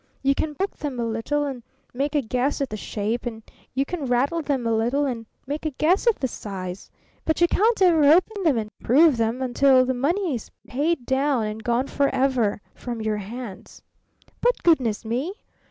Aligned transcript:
You 0.23 0.33
can 0.33 0.55
poke 0.55 0.77
them 0.77 0.99
a 0.99 1.05
little 1.05 1.45
and 1.45 1.61
make 1.93 2.15
a 2.15 2.23
guess 2.23 2.59
at 2.59 2.69
the 2.71 2.75
shape, 2.75 3.27
and 3.27 3.43
you 3.75 3.85
can 3.85 4.07
rattle 4.07 4.41
them 4.41 4.65
a 4.65 4.73
little 4.73 5.05
and 5.05 5.27
make 5.45 5.63
a 5.63 5.69
guess 5.69 6.07
at 6.07 6.15
the 6.19 6.27
size, 6.27 6.89
but 7.23 7.39
you 7.39 7.47
can't 7.47 7.79
ever 7.83 8.05
open 8.11 8.41
them 8.41 8.57
and 8.57 8.71
prove 8.81 9.17
them 9.17 9.43
until 9.43 9.85
the 9.85 9.93
money 9.93 10.33
is 10.33 10.49
paid 10.65 11.05
down 11.05 11.43
and 11.45 11.63
gone 11.63 11.85
forever 11.85 12.61
from 12.73 12.99
your 12.99 13.17
hands. 13.17 13.83
But 14.41 14.63
goodness 14.63 15.05
me!" 15.05 15.33